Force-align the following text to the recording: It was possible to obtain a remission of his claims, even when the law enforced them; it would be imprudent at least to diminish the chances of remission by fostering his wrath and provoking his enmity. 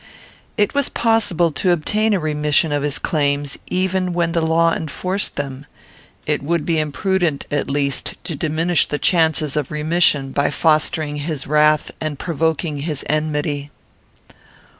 It 0.57 0.73
was 0.73 0.89
possible 0.89 1.51
to 1.51 1.69
obtain 1.69 2.15
a 2.15 2.19
remission 2.19 2.71
of 2.71 2.81
his 2.81 2.97
claims, 2.97 3.59
even 3.67 4.13
when 4.13 4.31
the 4.31 4.41
law 4.41 4.73
enforced 4.73 5.35
them; 5.35 5.67
it 6.25 6.41
would 6.41 6.65
be 6.65 6.79
imprudent 6.79 7.45
at 7.51 7.69
least 7.69 8.15
to 8.23 8.35
diminish 8.35 8.87
the 8.87 8.97
chances 8.97 9.55
of 9.55 9.69
remission 9.69 10.31
by 10.31 10.49
fostering 10.49 11.17
his 11.17 11.45
wrath 11.45 11.91
and 12.01 12.17
provoking 12.17 12.79
his 12.79 13.05
enmity. 13.07 13.69